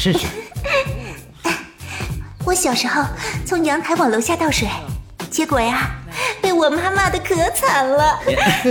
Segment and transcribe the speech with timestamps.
[0.00, 0.20] 试试。
[2.46, 3.04] 我小时候
[3.44, 4.66] 从阳台往楼下倒水，
[5.30, 5.90] 结果呀，
[6.40, 8.18] 被我妈骂的可惨了。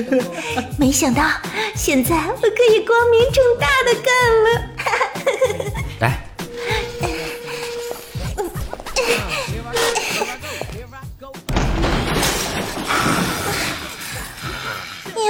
[0.80, 1.30] 没想到
[1.76, 4.12] 现在我可以光明正大的干
[4.44, 4.50] 了。
[6.00, 6.18] 来，
[15.28, 15.30] 呀，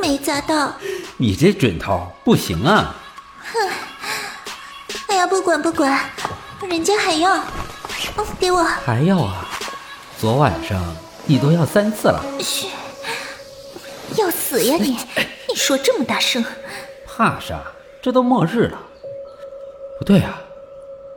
[0.00, 0.72] 没砸到。
[1.18, 2.96] 你这准头不行啊！
[5.32, 5.98] 不管不管，
[6.68, 7.36] 人家还要，
[8.16, 8.62] 哦，给我。
[8.62, 9.48] 还要啊？
[10.18, 10.78] 昨晚上
[11.24, 12.22] 你都要三次了。
[12.38, 12.66] 嘘，
[14.18, 14.98] 要死呀你！
[15.48, 16.44] 你说这么大声，
[17.06, 17.62] 怕啥？
[18.02, 18.78] 这都末日了。
[19.98, 20.38] 不对啊，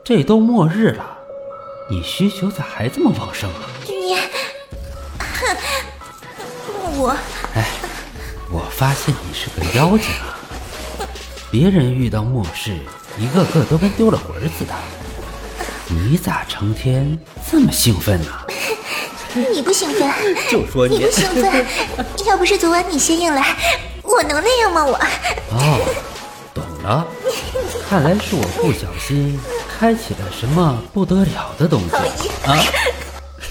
[0.02, 1.18] 这都末日了，
[1.90, 3.68] 你需求咋还这么旺盛啊？
[3.86, 4.16] 你，
[5.20, 5.58] 哼，
[6.97, 7.18] 我。
[7.53, 7.66] 哎，
[8.50, 10.40] 我发现你是个妖精啊！
[11.52, 12.78] 别人遇到末世，
[13.18, 14.74] 一个个都跟丢了魂似的，
[15.88, 17.18] 你咋成天
[17.50, 18.32] 这么兴奋呢？
[19.54, 20.10] 你不兴奋？
[20.50, 21.66] 就说你不兴奋，
[22.26, 23.56] 要不是昨晚你先硬来，
[24.04, 24.86] 我能那样吗？
[24.86, 24.96] 我。
[25.52, 25.80] 哦，
[26.54, 27.06] 懂了，
[27.90, 29.40] 看来是我不小心
[29.80, 31.96] 开启了什么不得了的东西
[32.46, 32.58] 啊！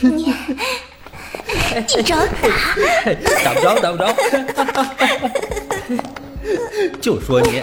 [0.01, 0.35] 你。
[1.97, 2.27] 你找打？
[3.45, 4.05] 打不着，打不着。
[7.01, 7.62] 就说你。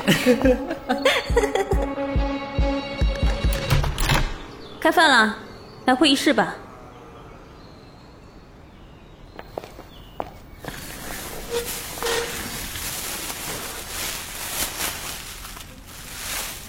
[4.92, 5.38] 开饭了，
[5.86, 6.54] 来会议室吧。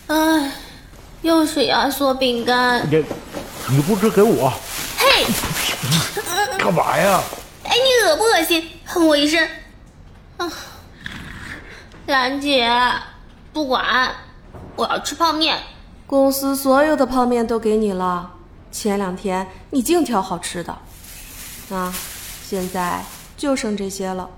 [0.06, 0.52] 哎，
[1.22, 2.88] 又是压缩饼干。
[2.88, 3.04] 你，
[3.70, 4.52] 你不吃给我。
[4.96, 5.26] 嘿。
[6.56, 7.20] 干嘛呀？
[7.64, 8.70] 哎，你恶不恶心？
[8.86, 9.44] 喷我一身！
[10.36, 10.48] 啊，
[12.06, 12.70] 兰姐，
[13.52, 14.14] 不管，
[14.76, 15.58] 我要吃泡面。
[16.12, 18.32] 公司所有的泡面都给你了，
[18.70, 20.76] 前两天你净挑好吃的，
[21.74, 21.90] 啊，
[22.44, 23.02] 现在
[23.34, 24.28] 就剩这些了。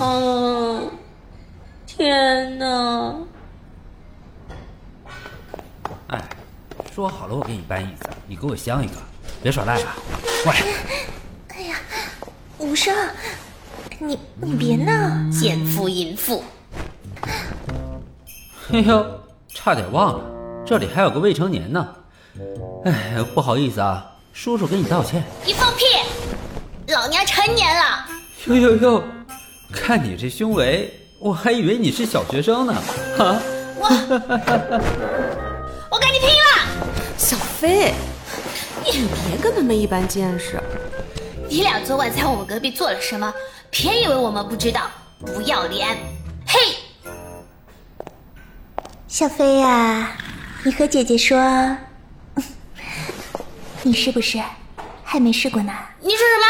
[0.00, 0.90] 嗯，
[1.86, 3.14] 天哪！
[6.08, 6.20] 哎，
[6.92, 8.94] 说好了，我给你搬椅子，你给我镶一个，
[9.40, 9.94] 别耍赖了，
[10.42, 10.58] 过来。
[11.50, 11.76] 哎呀，
[12.58, 12.92] 无声，
[14.00, 16.42] 你你别闹，奸夫淫妇！
[18.72, 20.24] 哎呦，差点忘了，
[20.66, 21.88] 这里还有个未成年呢。
[22.84, 25.22] 哎，不好意思啊，叔叔给你道歉。
[25.44, 25.84] 你放屁！
[26.92, 28.04] 老娘成年了。
[28.46, 29.04] 呦呦呦，
[29.72, 32.72] 看你这胸围，我还以为你是小学生呢。
[33.18, 33.40] 啊！
[33.78, 33.88] 我
[35.88, 36.66] 我跟你拼了！
[37.16, 37.94] 小飞，
[38.84, 40.60] 你别跟他们一般见识。
[41.48, 43.32] 你俩昨晚在我们隔壁做了什么？
[43.70, 44.82] 别以为我们不知道，
[45.24, 45.96] 不要脸！
[46.44, 46.58] 嘿，
[49.06, 50.16] 小飞呀，
[50.64, 51.76] 你和姐姐说，
[53.82, 54.42] 你是不是
[55.04, 55.72] 还没试过呢？
[56.00, 56.46] 你说什么？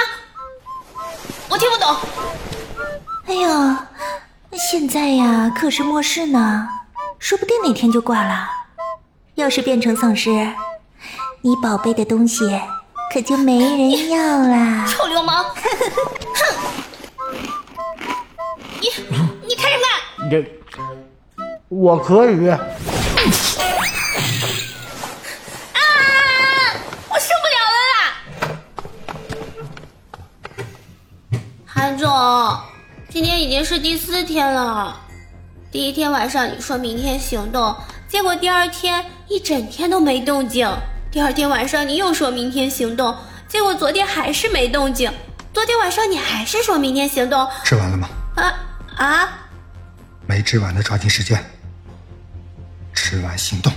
[1.48, 1.94] 我听不懂。
[3.26, 3.76] 哎呦，
[4.56, 6.68] 现在呀可是末世呢，
[7.18, 8.48] 说不定哪天就挂了。
[9.34, 10.30] 要是变成丧尸，
[11.42, 12.60] 你宝贝的东西。
[13.12, 14.18] 可就没人要
[14.48, 14.84] 啦！
[14.90, 15.44] 臭流氓！
[15.54, 15.54] 哼！
[18.80, 18.88] 你
[19.46, 19.84] 你看什么
[20.18, 20.28] 看？
[20.30, 20.44] 这
[21.68, 22.48] 我可以。
[22.48, 22.58] 啊！
[27.08, 27.96] 我受不了了啦！
[31.86, 32.10] 韩总，
[33.08, 35.02] 今天已经是第四天了。
[35.70, 37.76] 第一天晚上你说明天行动，
[38.08, 40.68] 结果第二天一整天都没动静。
[41.12, 43.16] 第二天晚上你又说明天行动，
[43.46, 45.08] 结果昨天还是没动静。
[45.54, 47.48] 昨天晚上你还是说明天行动。
[47.62, 48.08] 吃完了吗？
[48.34, 48.52] 啊
[48.96, 49.28] 啊！
[50.26, 51.40] 没吃完的抓紧时间，
[52.92, 53.72] 吃完行动。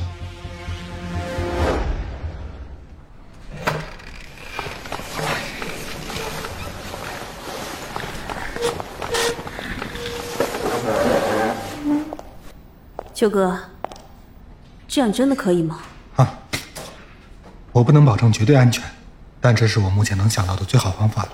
[13.19, 13.59] 秋哥，
[14.87, 15.81] 这样真的可以吗？
[16.15, 16.39] 啊
[17.73, 18.81] 我不能保证绝对安全，
[19.41, 21.29] 但这是我目前能想到的最好方法了。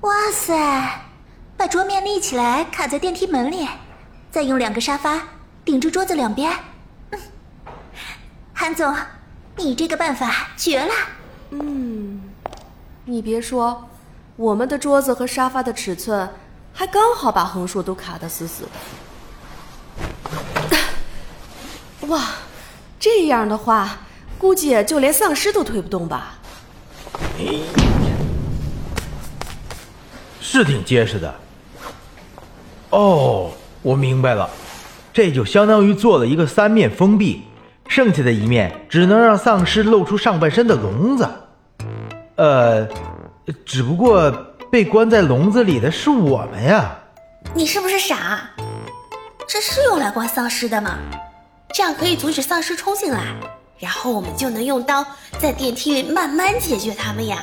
[0.00, 1.00] 哇塞，
[1.56, 3.68] 把桌面立起来卡在电梯门里，
[4.32, 5.22] 再用两个沙发
[5.64, 6.52] 顶住桌子两边。
[7.10, 7.20] 嗯
[8.52, 8.92] 韩总，
[9.54, 10.92] 你这个办法绝了。
[11.50, 12.20] 嗯，
[13.04, 13.88] 你别说，
[14.34, 16.28] 我们的桌子和沙发的尺寸
[16.72, 18.70] 还刚好把横竖都卡得死死的。
[22.12, 22.20] 哇，
[23.00, 23.98] 这样的话。
[24.38, 26.34] 估计就连丧尸都推不动吧？
[30.40, 31.32] 是挺结实的。
[32.90, 34.50] 哦，我明白了，
[35.12, 37.44] 这就相当于做了一个三面封闭，
[37.86, 41.28] 剩下的一面只能让丧尸露出上半身的笼子。
[42.34, 42.84] 呃，
[43.64, 44.28] 只不过
[44.72, 46.90] 被关在笼子里的是我们呀。
[47.54, 48.50] 你是不是傻？
[49.46, 50.98] 这是用来关丧尸的吗？
[51.74, 53.34] 这样可以阻止丧尸冲进来，
[53.78, 55.04] 然后我们就能用刀
[55.40, 57.42] 在电梯里慢慢解决他们呀。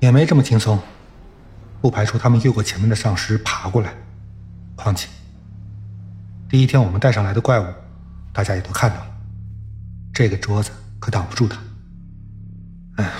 [0.00, 0.78] 也没这么轻松，
[1.82, 3.92] 不排除他们越过前面的丧尸爬过来。
[4.74, 5.06] 况且，
[6.48, 7.66] 第一天我们带上来的怪物，
[8.32, 9.06] 大家也都看到了，
[10.14, 11.58] 这个桌子可挡不住他。
[12.96, 13.12] 哎，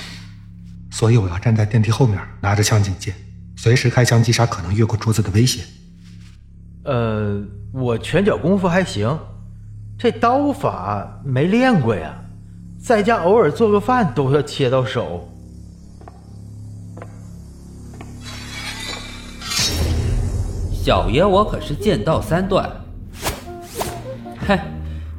[0.91, 3.15] 所以我要站在电梯后面，拿着枪警戒，
[3.55, 5.63] 随时开枪击杀可能越过桌子的威胁。
[6.85, 7.41] 呃，
[7.73, 9.19] 我拳脚功夫还行，
[9.99, 12.15] 这刀法没练过呀，
[12.79, 15.27] 在家偶尔做个饭都要切到手。
[20.71, 22.71] 小爷我可是剑道三段，
[24.47, 24.59] 嘿，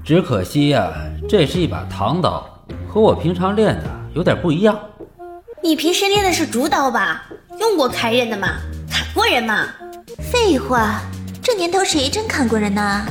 [0.03, 0.93] 只可惜呀，
[1.27, 2.47] 这是一把唐刀，
[2.87, 4.77] 和我平常练的有点不一样。
[5.63, 7.23] 你平时练的是竹刀吧？
[7.59, 8.49] 用过开刃的吗？
[8.91, 9.65] 砍过人吗？
[10.19, 11.01] 废话，
[11.53, 13.05] 这年头谁真砍过人呢？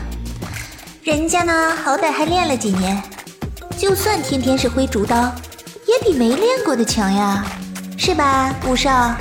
[1.05, 3.01] 人家呢，好歹还练了几年，
[3.79, 5.33] 就算天天是挥竹刀，
[5.87, 7.47] 也比没练过的强呀，
[7.97, 9.15] 是吧，吴少？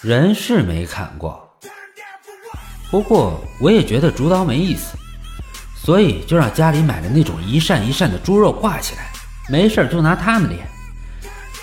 [0.00, 1.48] 人是没砍过。
[2.90, 4.98] 不过我也觉得竹刀没意思，
[5.80, 9.12] 所以就让家里买了那种一扇一扇的猪肉挂起来，
[9.48, 10.66] 没事就拿它们练，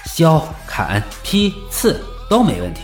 [0.06, 2.84] 削、砍、劈、刺都没问题。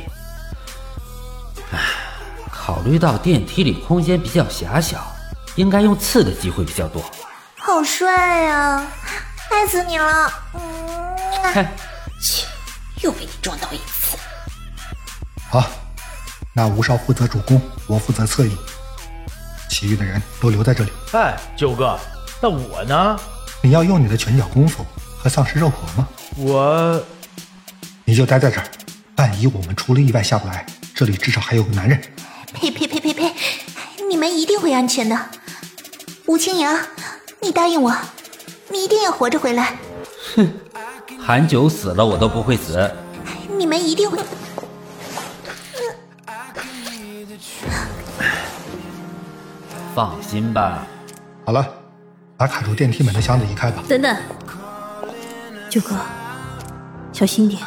[2.63, 5.06] 唉，考虑到电梯里空间比较狭小，
[5.56, 7.04] 应该用刺的机会比较多。
[7.57, 8.88] 好帅呀，
[9.51, 10.33] 爱死你了！
[10.54, 11.69] 嗯，嗨，
[12.21, 12.48] 切，
[13.01, 14.18] 又被你撞到一次。
[15.50, 15.69] 好。
[16.56, 18.56] 那吴少负责主攻，我负责侧翼，
[19.68, 20.92] 其余的人都留在这里。
[21.12, 22.00] 哎，九哥，
[22.39, 23.19] 那我呢？
[23.62, 24.86] 你要用你的拳脚功夫
[25.18, 26.07] 和丧尸肉搏吗？
[26.38, 27.04] 我，
[28.06, 28.68] 你就待在这儿，
[29.15, 30.63] 万一我们出了意外下不来，
[30.94, 32.00] 这里至少还有个男人。
[32.54, 33.34] 呸呸呸呸呸！
[34.08, 35.18] 你们一定会安全的。
[36.26, 36.80] 吴清扬，
[37.42, 37.94] 你答应我，
[38.70, 39.76] 你一定要活着回来。
[40.36, 40.54] 哼，
[41.20, 42.90] 韩九死了，我都不会死。
[43.58, 44.20] 你们一定会。
[49.94, 50.88] 放心吧。
[51.46, 51.68] 好了，
[52.38, 53.84] 把卡住电梯门的箱子移开吧。
[53.88, 54.18] 等等，
[55.70, 55.96] 九哥，
[57.12, 57.62] 小心点。